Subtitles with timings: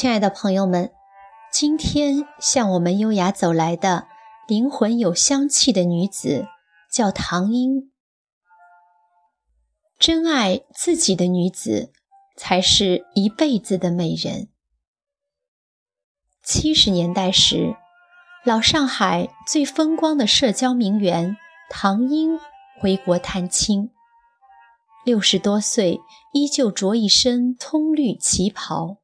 [0.00, 0.92] 亲爱的朋友们，
[1.52, 4.06] 今天向我们优雅走来的
[4.46, 6.46] 灵魂有香气的女子，
[6.88, 7.90] 叫唐英。
[9.98, 11.90] 真爱自己的女子，
[12.36, 14.50] 才是一辈子的美人。
[16.44, 17.74] 七十年代时，
[18.44, 21.36] 老上海最风光的社交名媛
[21.68, 22.38] 唐英
[22.80, 23.90] 回国探亲，
[25.04, 25.98] 六十多岁
[26.32, 28.98] 依旧着一身通绿旗袍。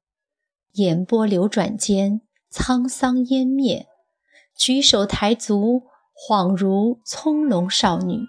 [0.74, 2.20] 眼波流转间，
[2.50, 3.86] 沧桑湮灭；
[4.56, 8.26] 举手抬足，恍如葱茏少女，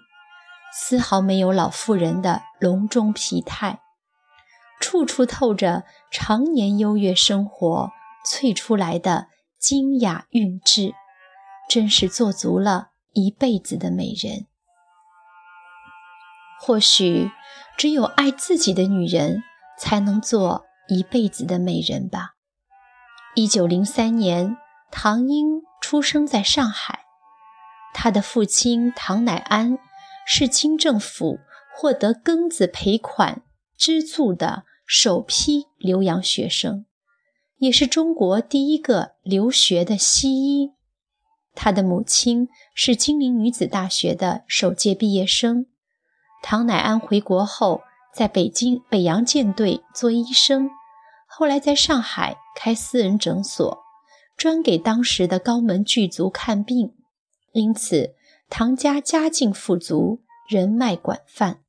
[0.72, 3.80] 丝毫没有老妇人的隆中疲态，
[4.80, 5.82] 处处透着
[6.12, 7.90] 常年优越生活
[8.24, 9.26] 萃出来的
[9.58, 10.94] 精雅韵致，
[11.68, 14.46] 真是做足了一辈子的美人。
[16.60, 17.28] 或许，
[17.76, 19.42] 只有爱自己的女人，
[19.76, 22.34] 才能做一辈子的美人吧。
[23.38, 24.56] 一九零三年，
[24.90, 27.00] 唐英出生在上海。
[27.92, 29.76] 他的父亲唐乃安
[30.26, 31.40] 是清政府
[31.76, 33.42] 获得庚子赔款
[33.76, 36.86] 资助的首批留洋学生，
[37.58, 40.72] 也是中国第一个留学的西医。
[41.54, 45.66] 他的母亲是金陵女子大学的首届毕业生。
[46.42, 47.82] 唐乃安回国后，
[48.14, 50.70] 在北京北洋舰队做医生。
[51.38, 53.84] 后来在上海开私人诊所，
[54.38, 56.94] 专给当时的高门巨族看病，
[57.52, 58.14] 因此
[58.48, 61.60] 唐家家境富足，人脉广泛。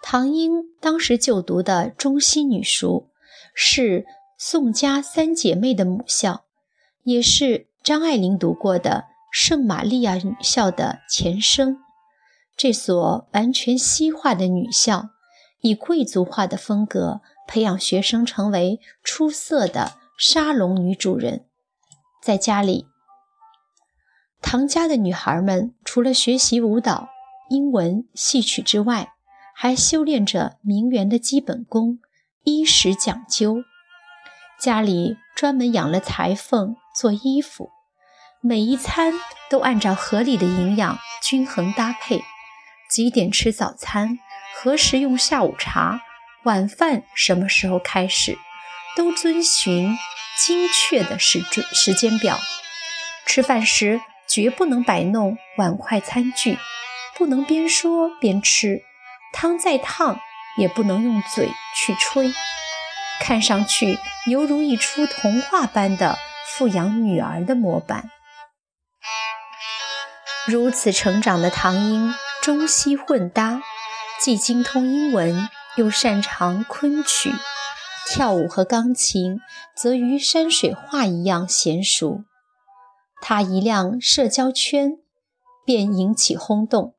[0.00, 3.10] 唐英当时就读的中西女塾
[3.52, 4.06] 是
[4.38, 6.46] 宋家三姐妹的母校，
[7.02, 11.76] 也是张爱玲读过的圣玛利亚女校的前身。
[12.56, 15.10] 这所完全西化的女校，
[15.60, 17.20] 以贵族化的风格。
[17.50, 21.46] 培养学生成为出色的沙龙女主人。
[22.22, 22.86] 在家里，
[24.40, 27.08] 唐家的女孩们除了学习舞蹈、
[27.48, 29.14] 英文、戏曲之外，
[29.52, 31.98] 还修炼着名媛的基本功，
[32.44, 33.64] 衣食讲究。
[34.60, 37.70] 家里专门养了裁缝做衣服，
[38.40, 39.12] 每一餐
[39.50, 42.22] 都按照合理的营养均衡搭配。
[42.88, 44.20] 几点吃早餐？
[44.54, 46.00] 何时用下午茶？
[46.44, 48.38] 晚饭什么时候开始，
[48.96, 49.98] 都遵循
[50.38, 52.38] 精确的时准时间表。
[53.26, 56.58] 吃饭时绝不能摆弄碗筷餐具，
[57.16, 58.82] 不能边说边吃，
[59.34, 60.18] 汤再烫
[60.56, 62.32] 也不能用嘴去吹。
[63.20, 68.10] 看上去犹如一出童话般的富养女儿的模板。
[70.46, 73.60] 如此成长的唐英，中西混搭，
[74.18, 75.50] 既精通英文。
[75.80, 77.32] 又擅长昆曲、
[78.06, 79.40] 跳舞和钢琴，
[79.74, 82.22] 则与山水画一样娴熟。
[83.22, 84.98] 他一亮社交圈，
[85.64, 86.92] 便引起轰动，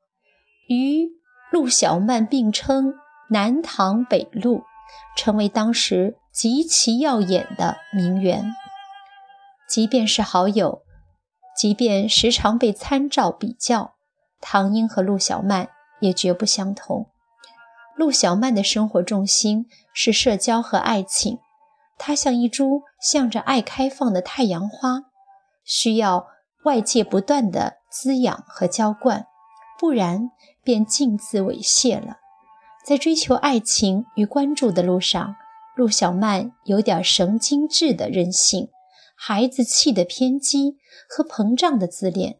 [0.68, 1.12] 与
[1.52, 2.96] 陆小曼并称
[3.30, 4.64] “南唐北陆”，
[5.16, 8.52] 成为当时极其耀眼的名媛。
[9.70, 10.82] 即便是好友，
[11.56, 13.94] 即便时常被参照比较，
[14.40, 15.70] 唐英和陆小曼
[16.00, 17.11] 也绝不相同。
[18.02, 21.38] 陆小曼的生活重心是社交和爱情，
[22.00, 25.04] 她像一株向着爱开放的太阳花，
[25.64, 26.26] 需要
[26.64, 29.28] 外界不断的滋养和浇灌，
[29.80, 30.32] 不然
[30.64, 32.18] 便径自猥亵了。
[32.84, 35.36] 在追求爱情与关注的路上，
[35.76, 38.70] 陆小曼有点神经质的任性，
[39.16, 42.40] 孩子气的偏激和膨胀的自恋。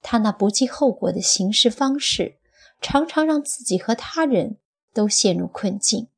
[0.00, 2.38] 她那不计后果的行事方式，
[2.80, 4.56] 常常让自己和他人。
[4.94, 6.08] 都陷入困境，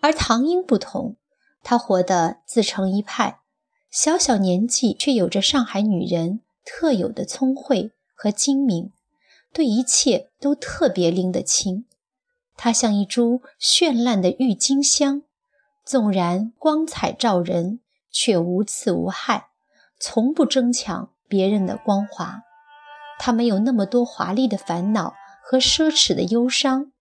[0.00, 1.16] 而唐英不同，
[1.62, 3.40] 她活得自成一派，
[3.90, 8.92] 小小年纪却有着上海女人特有的聪慧和精明，
[9.52, 11.86] 对一切都特别拎得清。
[12.56, 15.22] 她像一株绚烂的郁金香，
[15.84, 17.80] 纵然光彩照人，
[18.10, 19.48] 却无刺无害，
[19.98, 22.42] 从不争抢别人的光华。
[23.18, 25.14] 她没有那么多华丽的烦恼。
[25.50, 26.92] 和奢侈的忧伤，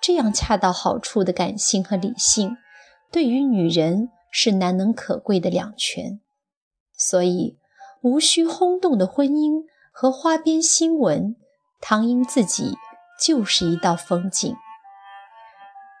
[0.00, 2.56] 这样恰到好处的感性和理性，
[3.10, 6.20] 对于女人是难能可贵的两全。
[6.96, 7.58] 所以，
[8.00, 11.34] 无需轰动的婚姻和花边新闻，
[11.80, 12.76] 唐英自己
[13.20, 14.54] 就是一道风景。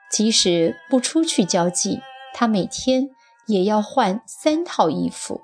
[0.08, 1.98] 即使不出去交际，
[2.32, 3.08] 她每天
[3.48, 5.40] 也要换三套衣服：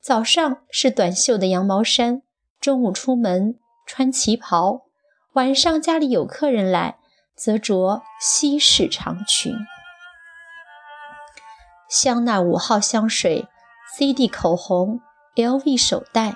[0.00, 2.22] 早上是短袖的羊毛衫，
[2.60, 4.86] 中午出门穿旗袍。
[5.34, 6.98] 晚上家里有客人来，
[7.36, 9.54] 则着西式长裙。
[11.88, 13.46] 香奈五号香水、
[13.96, 15.00] CD 口红、
[15.36, 16.34] LV 手袋，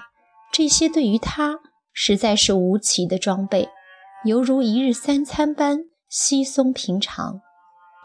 [0.52, 1.58] 这些对于她
[1.92, 3.68] 实在是无奇的装备，
[4.24, 7.40] 犹如一日三餐般稀松平常。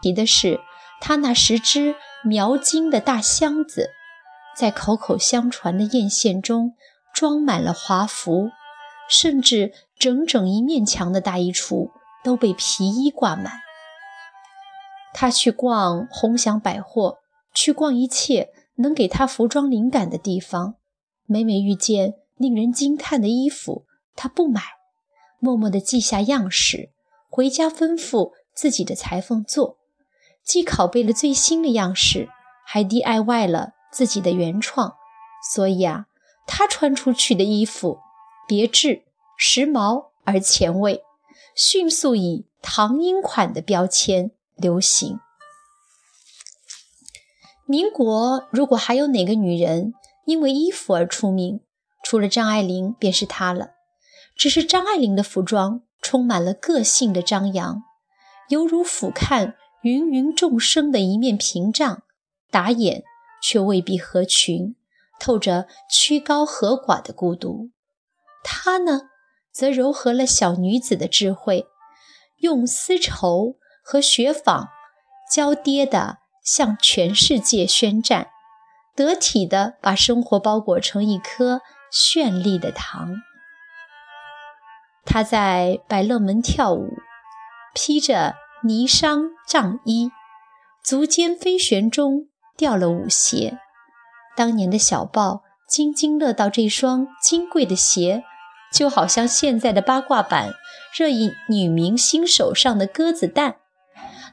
[0.02, 0.58] 提的是，
[1.00, 1.94] 她那十只
[2.24, 3.90] 描金的大箱子，
[4.56, 6.74] 在口口相传的艳羡中
[7.14, 8.50] 装满了华服，
[9.08, 11.92] 甚至整整一面墙的大衣橱
[12.24, 13.52] 都被皮衣挂满。
[15.14, 17.18] 他去逛鸿祥百货。
[17.52, 20.76] 去逛一切能给他服装灵感的地方，
[21.26, 24.62] 每每遇见令人惊叹的衣服，他不买，
[25.40, 26.92] 默默地记下样式，
[27.28, 29.78] 回家吩咐自己的裁缝做，
[30.44, 32.28] 既拷贝了最新的样式，
[32.64, 34.94] 还 DIY 了自己的原创。
[35.52, 36.06] 所以啊，
[36.46, 37.98] 他穿出去的衣服
[38.46, 39.02] 别致、
[39.42, 41.02] 时髦而前卫，
[41.56, 45.18] 迅速以唐英款的标签流行。
[47.64, 49.94] 民国如果还有哪个女人
[50.26, 51.60] 因为衣服而出名，
[52.04, 53.70] 除了张爱玲，便是她了。
[54.36, 57.82] 只是张爱玲的服装充满了个性的张扬，
[58.50, 59.54] 犹如俯瞰
[59.84, 62.02] 芸芸众生的一面屏障，
[62.50, 63.04] 打眼
[63.42, 64.76] 却未必合群，
[65.18, 67.70] 透着曲高和寡的孤独。
[68.44, 69.09] 她呢，
[69.52, 71.66] 则糅合了小女子的智慧，
[72.38, 74.68] 用丝绸和雪纺
[75.32, 76.18] 交叠的。
[76.42, 78.28] 向全世界宣战，
[78.96, 81.60] 得体地把生活包裹成一颗
[81.92, 83.16] 绚丽的糖。
[85.04, 86.94] 他在百乐门跳舞，
[87.74, 90.10] 披着霓裳帐衣，
[90.82, 93.58] 足尖飞旋中掉了舞鞋。
[94.34, 98.24] 当年的小报津津乐道这双金贵的鞋，
[98.72, 100.54] 就好像现在的八卦版
[100.96, 103.56] 热议女明星手上的鸽子蛋。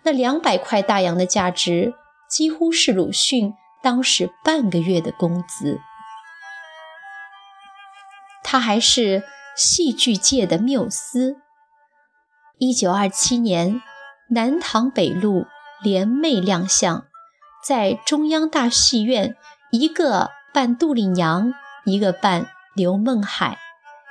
[0.03, 1.93] 那两百块大洋的价值，
[2.29, 5.79] 几乎是鲁迅当时半个月的工资。
[8.43, 9.23] 他还是
[9.55, 11.35] 戏剧界的缪斯。
[12.59, 13.81] 一九二七年，
[14.29, 15.45] 南塘北路
[15.81, 17.05] 联袂亮相，
[17.63, 19.35] 在中央大戏院，
[19.71, 23.57] 一个扮杜丽娘，一个扮刘梦海，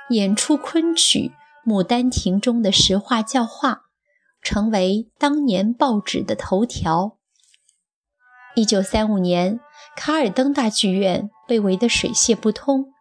[0.09, 1.31] 演出昆曲
[1.69, 3.83] 《牡丹亭》中的实话教化。
[4.39, 7.17] 成为当年报纸的头条。
[8.55, 9.59] 一九三五年，
[9.97, 12.93] 卡尔登大剧院被围得水泄不通，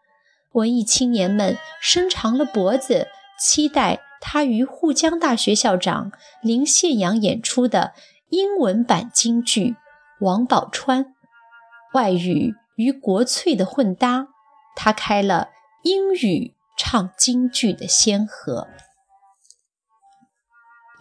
[0.54, 3.06] 文艺青年们伸长了脖子，
[3.38, 6.10] 期待他与沪江大学校长
[6.42, 7.92] 林献阳演出的
[8.30, 9.70] 英文版京剧
[10.18, 11.04] 《王宝钏》，
[11.94, 14.26] 外语与国粹的混搭，
[14.74, 15.50] 他开了
[15.84, 18.68] 英语唱京剧的先河。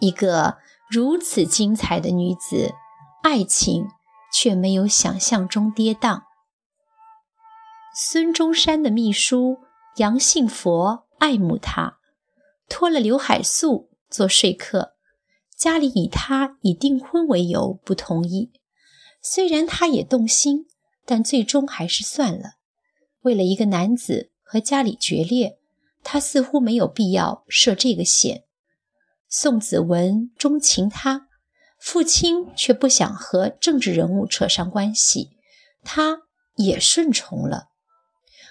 [0.00, 0.58] 一个
[0.90, 2.74] 如此精彩的女子，
[3.22, 3.88] 爱情
[4.32, 6.22] 却没有想象中跌宕。
[7.94, 9.60] 孙中山的秘书
[9.96, 11.98] 杨信佛爱慕她，
[12.68, 14.96] 托了刘海粟做说客，
[15.56, 18.52] 家里以他已订婚为由不同意。
[19.22, 20.66] 虽然他也动心，
[21.04, 22.56] 但最终还是算了。
[23.22, 25.58] 为了一个男子和家里决裂，
[26.08, 28.44] 他似乎没有必要设这个险。
[29.28, 31.26] 宋子文钟情他，
[31.80, 35.30] 父亲却不想和政治人物扯上关系，
[35.82, 36.22] 他
[36.54, 37.70] 也顺从了。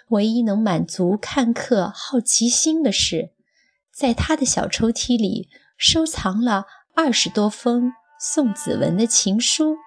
[0.10, 3.32] 唯一能满足看客好奇心的是，
[3.94, 5.48] 在他的小抽屉里
[5.78, 9.78] 收藏了二十多封宋子文的情书，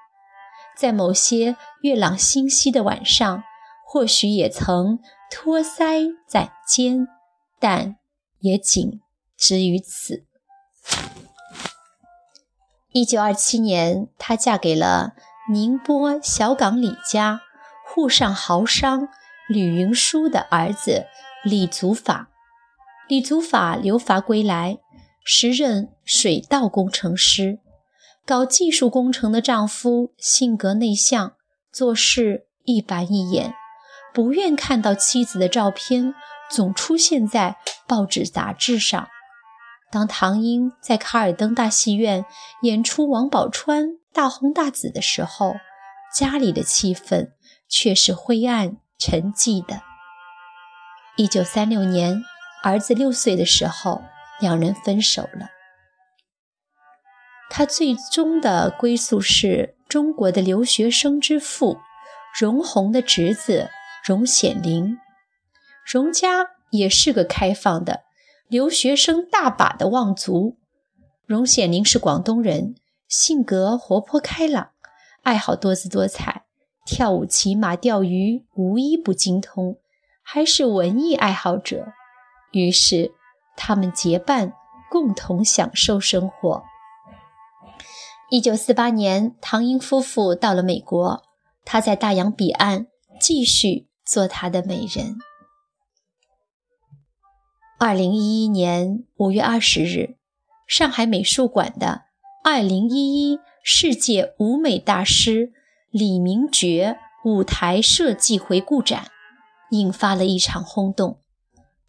[0.75, 3.43] 在某些月朗星稀的晚上，
[3.87, 7.07] 或许也曾托腮攒肩，
[7.59, 7.97] 但
[8.41, 9.01] 也仅
[9.37, 10.25] 止于此。
[12.93, 15.13] 一九二七年，她嫁给了
[15.53, 17.43] 宁波小港李家
[17.87, 19.09] 沪上豪商
[19.49, 21.07] 吕云舒的儿子
[21.45, 22.31] 李祖法。
[23.09, 24.79] 李祖法留法归来，
[25.25, 27.59] 时任水稻工程师。
[28.27, 31.33] 搞技术工程的丈夫性格内向，
[31.73, 33.55] 做事一板一眼，
[34.13, 36.15] 不愿看到妻子的照片
[36.51, 39.09] 总出现在报纸杂志上。
[39.91, 42.27] 当唐英在卡尔登大戏院
[42.63, 45.57] 演出王宝钏大红大紫的时候，
[46.15, 47.31] 家里的气氛
[47.69, 49.83] 却是灰暗沉寂的。
[51.17, 52.23] 一九三六年，
[52.63, 54.03] 儿子六岁的时候，
[54.41, 55.49] 两人分手了。
[57.51, 61.79] 他最终的归宿是中国的留学生之父
[62.39, 63.71] 荣闳的侄子
[64.05, 64.99] 荣显灵。
[65.91, 68.03] 荣家也是个开放的。
[68.47, 70.59] 留学生大把的望族，
[71.25, 72.75] 荣显龄是广东人，
[73.09, 74.73] 性格活泼开朗，
[75.23, 76.45] 爱好多姿多彩，
[76.85, 79.79] 跳舞、骑马、钓鱼，无一不精通，
[80.23, 81.87] 还是文艺爱好者。
[82.53, 83.13] 于是，
[83.57, 84.53] 他们结伴，
[84.91, 86.63] 共同享受生活。
[88.31, 91.23] 一九四八年，唐英夫妇到了美国，
[91.65, 95.17] 他在大洋彼岸继续做他的美人。
[97.81, 100.17] 二零一一年五月二十日，
[100.67, 102.07] 上海美术馆的
[102.43, 105.53] 二零一一世界舞美大师
[105.91, 109.07] 李明觉舞台设计回顾展，
[109.71, 111.21] 引发了一场轰动。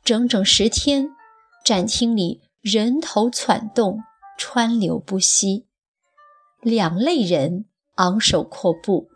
[0.03, 1.09] 整整十天，
[1.65, 4.03] 展厅里人头攒动，
[4.37, 5.65] 川流不息。
[6.61, 7.65] 两类人
[7.95, 9.09] 昂首阔步，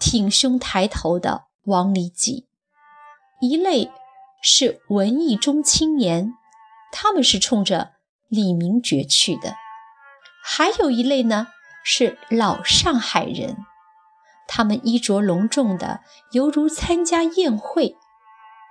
[0.00, 2.48] 挺胸抬头的往里挤，
[3.40, 3.88] 一类。
[4.42, 6.34] 是文艺中青年，
[6.92, 7.92] 他们是冲着
[8.28, 9.54] 李明觉去的。
[10.44, 11.48] 还有一类呢，
[11.84, 13.56] 是老上海人，
[14.46, 16.00] 他们衣着隆重的，
[16.30, 17.96] 犹如参加宴会。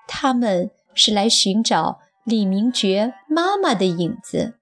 [0.07, 4.59] 他们是来寻找李明觉妈妈的影子，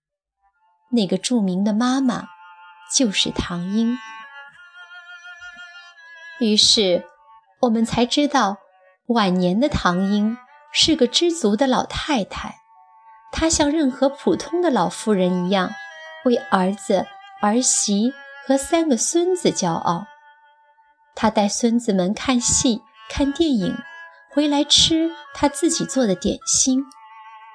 [0.92, 2.28] 那个著名的妈妈
[2.96, 3.98] 就是唐英。
[6.40, 7.06] 于是
[7.62, 8.58] 我们才知道，
[9.08, 10.38] 晚年的唐英。
[10.76, 12.56] 是个知足的老太太，
[13.32, 15.70] 她像任何普通的老妇人一样，
[16.26, 17.06] 为儿子、
[17.42, 18.12] 儿媳
[18.48, 20.08] 和三个孙子骄傲。
[21.14, 23.78] 她带孙子们看戏、看电影，
[24.32, 26.84] 回来吃她自己做的点心。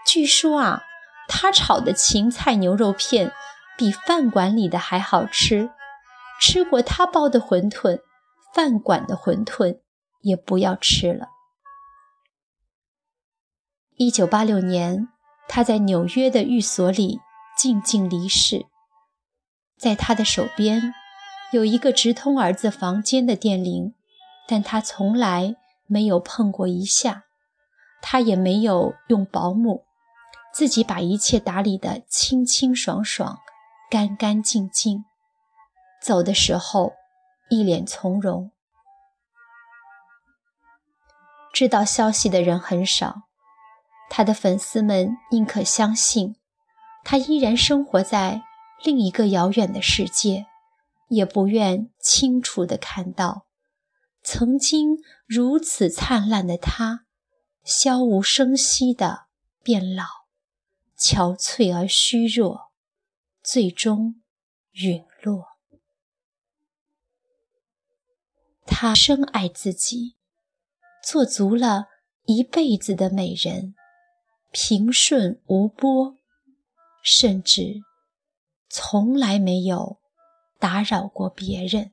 [0.06, 0.82] 据说啊，
[1.26, 3.32] 她炒的芹菜牛肉片
[3.76, 5.70] 比饭馆里的还好吃。
[6.40, 7.98] 吃过她包的馄饨，
[8.54, 9.80] 饭馆的馄饨
[10.22, 11.26] 也不要吃了。
[14.00, 15.09] 一九八六年，
[15.49, 17.19] 他在纽约的寓所里
[17.57, 18.64] 静静离世。
[19.76, 20.95] 在他的手边
[21.50, 23.97] 有一个直通儿子房间的电铃，
[24.47, 25.57] 但他从来
[25.88, 27.25] 没有碰过一下。
[28.00, 29.85] 他也没有用保姆，
[30.55, 33.40] 自己把一切打理得清清爽爽、
[33.90, 35.05] 干干净净。
[36.00, 36.93] 走的时候，
[37.50, 38.52] 一脸从容。
[41.52, 43.23] 知道消息的人很少。
[44.10, 46.36] 他的粉丝们宁可相信，
[47.04, 48.42] 他依然生活在
[48.84, 50.46] 另一个遥远的世界，
[51.08, 53.46] 也不愿清楚地看到，
[54.22, 57.06] 曾经如此灿烂的他，
[57.64, 59.26] 悄无声息地
[59.62, 60.04] 变老，
[60.98, 62.72] 憔悴而虚弱，
[63.42, 64.22] 最终
[64.72, 65.44] 陨落。
[68.66, 70.16] 他深爱自己，
[71.02, 71.86] 做足了
[72.26, 73.74] 一辈子的美人。
[74.50, 76.17] 平顺无波，
[77.02, 77.83] 甚至
[78.71, 79.99] 从来没有
[80.59, 81.93] 打扰过别人。